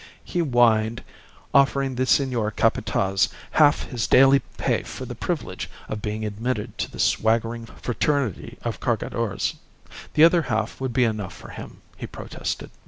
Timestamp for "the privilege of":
5.05-6.01